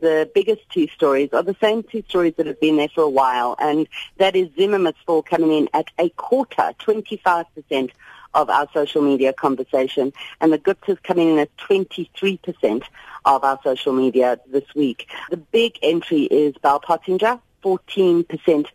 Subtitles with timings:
[0.00, 3.08] the biggest two stories are the same two stories that have been there for a
[3.08, 7.90] while, and that is Zimmerman's fall coming in at a quarter, 25%
[8.34, 12.82] of our social media conversation, and the Gupta's coming in at 23%
[13.24, 15.08] of our social media this week.
[15.30, 18.66] The big entry is Bell Pottinger, 14% to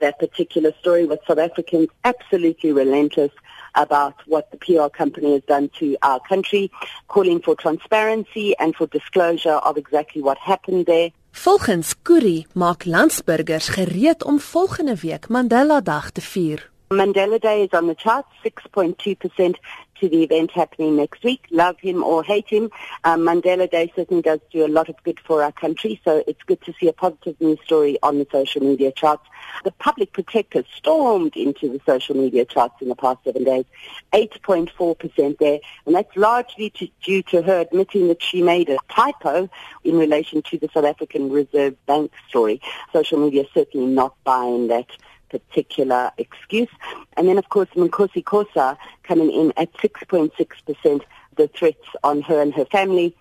[0.00, 3.32] that particular story with South Africans absolutely relentless
[3.74, 6.70] about what the PR company has done to our country,
[7.08, 11.10] calling for transparency and for disclosure of exactly what happened there.
[11.32, 16.70] Volgens Kuri maak landsburgers gereed om volgende week Mandela Dag te vier.
[16.88, 19.54] Mandela Day is on the chart, 6.2%
[20.00, 21.46] to the event happening next week.
[21.50, 22.70] Love him or hate him,
[23.04, 26.42] um, Mandela Day certainly does do a lot of good for our country, so it's
[26.44, 29.24] good to see a positive news story on the social media charts.
[29.64, 33.64] The public protector stormed into the social media charts in the past seven days,
[34.12, 39.48] 8.4% there, and that's largely to, due to her admitting that she made a typo
[39.84, 42.60] in relation to the South African Reserve Bank story.
[42.92, 44.86] Social media certainly not buying that
[45.30, 46.68] particular excuse.
[47.16, 51.02] And then, of course, Makhosi Khoza coming in at 6.6%,
[51.36, 53.16] the threats on her and her family.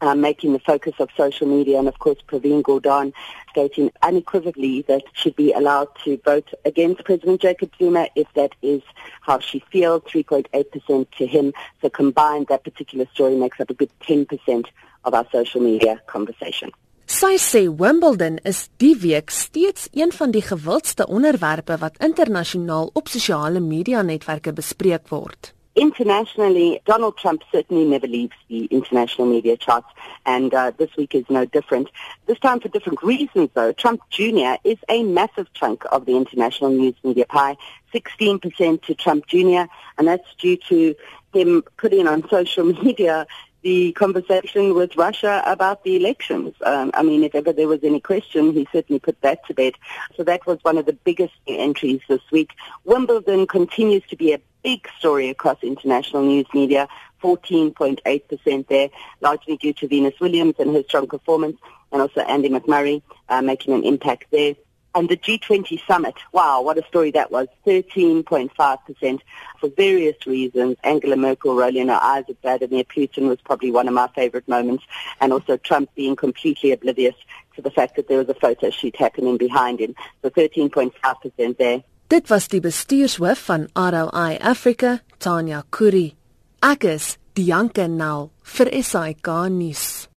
[0.00, 3.12] Uh, making the focus of social media and of course Pravin Gordhan
[3.50, 8.82] stating unequivocally that she'd be allowed to vote against President Jacob Zuma if that is
[9.20, 11.52] how she feels, 3.8% to him.
[11.80, 14.66] So combined, that particular story makes up a good 10%
[15.04, 16.72] of our social media conversation.
[17.06, 23.08] Sy sê Wimbledon is die week steeds een van die gewildste onderwerpe wat internasionaal op
[23.08, 25.52] sosiale media netwerke bespreek word.
[25.74, 29.88] Internationally, Donald Trump certainly never leaves the international media charts,
[30.26, 31.88] and uh, this week is no different.
[32.26, 33.72] This time for different reasons, though.
[33.72, 34.56] Trump Jr.
[34.64, 37.56] is a massive chunk of the international news media pie,
[37.94, 39.64] 16% to Trump Jr.,
[39.96, 40.94] and that's due to
[41.32, 43.26] him putting on social media
[43.62, 46.54] the conversation with Russia about the elections.
[46.62, 49.74] Um, I mean, if ever there was any question, he certainly put that to bed.
[50.16, 52.50] So that was one of the biggest entries this week.
[52.84, 56.88] Wimbledon continues to be a big story across international news media,
[57.22, 58.90] 14.8% there,
[59.20, 61.56] largely due to Venus Williams and her strong performance,
[61.92, 64.54] and also Andy McMurray uh, making an impact there.
[64.94, 69.20] And the G20 summit, wow, what a story that was, 13.5%
[69.58, 70.76] for various reasons.
[70.84, 74.84] Angela Merkel rolling her eyes at Vladimir Putin was probably one of my favorite moments.
[75.20, 77.14] And also Trump being completely oblivious
[77.56, 79.94] to the fact that there was a photo shoot happening behind him.
[80.22, 81.82] So 13.5% there.
[82.08, 86.14] Dit was die bestuurshoof van ROI Africa, Tanya Kuri.
[86.62, 90.08] Ek is Dianke Nel vir SAK nuus.